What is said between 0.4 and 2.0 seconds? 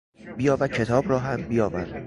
و کتاب را هم بیاور.